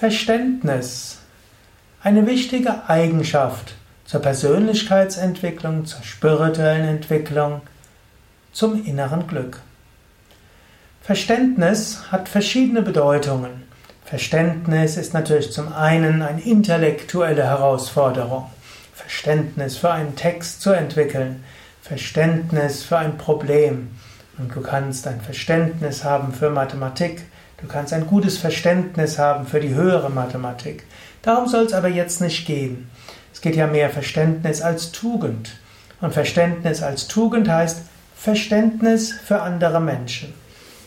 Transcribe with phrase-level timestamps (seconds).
[0.00, 1.18] Verständnis.
[2.02, 3.74] Eine wichtige Eigenschaft
[4.06, 7.60] zur Persönlichkeitsentwicklung, zur spirituellen Entwicklung,
[8.50, 9.60] zum inneren Glück.
[11.02, 13.64] Verständnis hat verschiedene Bedeutungen.
[14.06, 18.46] Verständnis ist natürlich zum einen eine intellektuelle Herausforderung.
[18.94, 21.44] Verständnis für einen Text zu entwickeln,
[21.82, 23.90] Verständnis für ein Problem.
[24.38, 27.26] Und du kannst ein Verständnis haben für Mathematik,
[27.60, 30.84] du kannst ein gutes Verständnis haben für die höhere Mathematik.
[31.22, 32.90] Darum soll es aber jetzt nicht gehen.
[33.32, 35.56] Es geht ja mehr Verständnis als Tugend.
[36.00, 37.82] Und Verständnis als Tugend heißt
[38.16, 40.32] Verständnis für andere Menschen.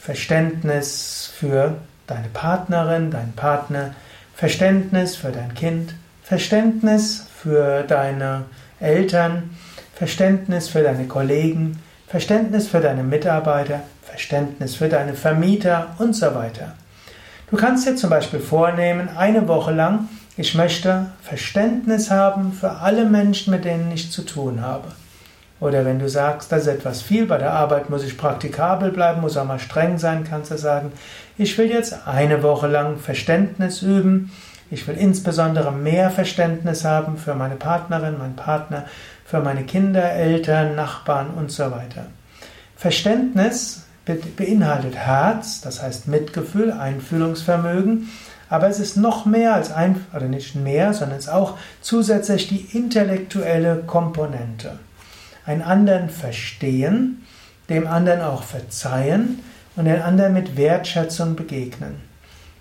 [0.00, 3.94] Verständnis für deine Partnerin, deinen Partner,
[4.34, 8.44] Verständnis für dein Kind, Verständnis für deine
[8.80, 9.56] Eltern,
[9.94, 11.82] Verständnis für deine Kollegen,
[12.14, 16.74] Verständnis für deine Mitarbeiter, Verständnis für deine Vermieter und so weiter.
[17.50, 23.06] Du kannst dir zum Beispiel vornehmen, eine Woche lang, ich möchte Verständnis haben für alle
[23.06, 24.92] Menschen, mit denen ich zu tun habe.
[25.58, 29.20] Oder wenn du sagst, das ist etwas viel, bei der Arbeit muss ich praktikabel bleiben,
[29.20, 30.92] muss auch mal streng sein, kannst du sagen,
[31.36, 34.30] ich will jetzt eine Woche lang Verständnis üben.
[34.70, 38.84] Ich will insbesondere mehr Verständnis haben für meine Partnerin, meinen Partner,
[39.24, 42.06] für meine Kinder, Eltern, Nachbarn und so weiter.
[42.76, 43.84] Verständnis
[44.36, 48.10] beinhaltet Herz, das heißt Mitgefühl, Einfühlungsvermögen,
[48.50, 52.48] aber es ist noch mehr als ein, oder nicht mehr, sondern es ist auch zusätzlich
[52.48, 54.78] die intellektuelle Komponente
[55.46, 57.24] einen anderen verstehen,
[57.68, 59.40] dem anderen auch verzeihen
[59.76, 62.13] und den anderen mit Wertschätzung begegnen.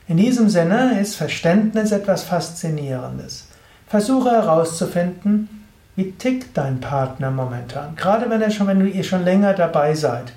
[0.05, 3.47] In diesem Sinne ist Verständnis etwas Faszinierendes.
[3.87, 7.95] Versuche herauszufinden, wie tickt dein Partner momentan.
[7.95, 10.33] Gerade wenn, er schon, wenn ihr schon länger dabei seid.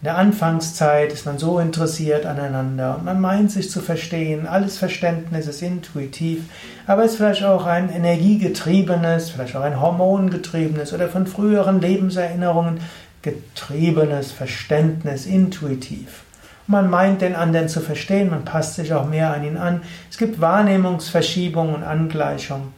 [0.00, 4.46] In der Anfangszeit ist man so interessiert aneinander und man meint sich zu verstehen.
[4.46, 6.44] Alles Verständnis ist intuitiv,
[6.86, 12.80] aber es ist vielleicht auch ein energiegetriebenes, vielleicht auch ein hormongetriebenes oder von früheren Lebenserinnerungen
[13.20, 16.22] getriebenes Verständnis, intuitiv.
[16.70, 19.82] Man meint den anderen zu verstehen, man passt sich auch mehr an ihn an.
[20.08, 22.72] Es gibt Wahrnehmungsverschiebung und Angleichung.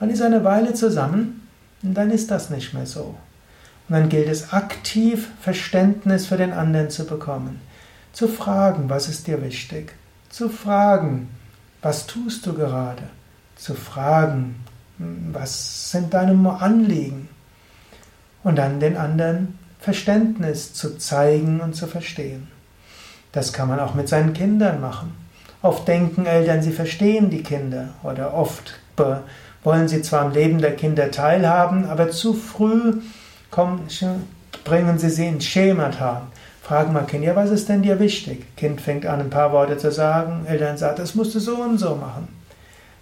[0.00, 1.46] Man ist eine Weile zusammen
[1.84, 3.14] und dann ist das nicht mehr so.
[3.88, 7.60] Und dann gilt es aktiv Verständnis für den anderen zu bekommen.
[8.12, 9.92] Zu fragen, was ist dir wichtig?
[10.28, 11.28] Zu fragen,
[11.82, 13.04] was tust du gerade?
[13.54, 14.56] Zu fragen,
[14.98, 17.28] was sind deine Anliegen?
[18.42, 22.55] Und dann den anderen Verständnis zu zeigen und zu verstehen.
[23.36, 25.14] Das kann man auch mit seinen Kindern machen.
[25.60, 28.80] Oft denken Eltern, sie verstehen die Kinder oder oft
[29.62, 32.94] wollen sie zwar am Leben der Kinder teilhaben, aber zu früh
[33.50, 33.80] Komm,
[34.64, 36.28] bringen Sie sie ins Schemata.
[36.62, 38.56] Fragen mal Kind, ja, was ist denn dir wichtig?
[38.56, 40.46] Kind fängt an, ein paar Worte zu sagen.
[40.46, 42.28] Eltern sagen, das musst du so und so machen.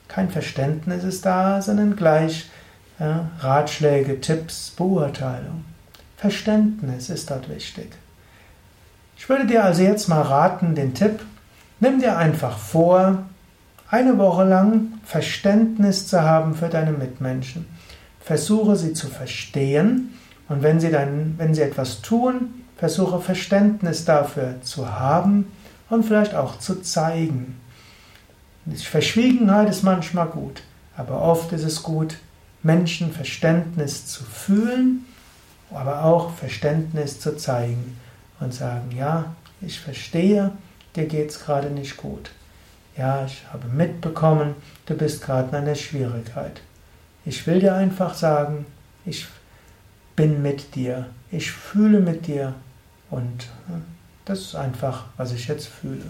[0.09, 2.50] Kein Verständnis ist da, sondern gleich
[2.99, 5.65] ja, Ratschläge, Tipps, Beurteilung.
[6.17, 7.93] Verständnis ist dort wichtig.
[9.25, 11.21] Ich würde dir also jetzt mal raten, den Tipp,
[11.81, 13.23] nimm dir einfach vor,
[13.89, 17.65] eine Woche lang Verständnis zu haben für deine Mitmenschen.
[18.21, 20.15] Versuche sie zu verstehen
[20.51, 25.51] und wenn sie dann, wenn sie etwas tun, versuche Verständnis dafür zu haben
[25.89, 27.59] und vielleicht auch zu zeigen.
[28.77, 30.61] Verschwiegenheit ist manchmal gut,
[30.99, 32.19] aber oft ist es gut,
[32.62, 35.06] Menschen Verständnis zu fühlen,
[35.73, 38.04] aber auch Verständnis zu zeigen
[38.41, 40.53] und sagen, ja, ich verstehe,
[40.97, 42.31] dir geht es gerade nicht gut.
[42.97, 44.55] Ja, ich habe mitbekommen,
[44.87, 46.61] du bist gerade in einer Schwierigkeit.
[47.25, 48.67] Ich will dir einfach sagen,
[49.05, 49.27] ich
[50.15, 52.55] bin mit dir, ich fühle mit dir
[53.11, 53.49] und
[54.25, 56.05] das ist einfach, was ich jetzt fühle.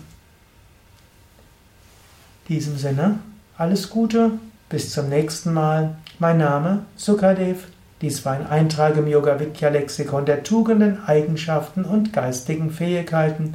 [2.46, 3.18] In diesem Sinne,
[3.56, 4.32] alles Gute,
[4.68, 5.96] bis zum nächsten Mal.
[6.18, 7.66] Mein Name Sukadev.
[8.04, 13.54] Dies war ein Eintrag im Yoga Vidya Lexikon der Tugenden, Eigenschaften und geistigen Fähigkeiten.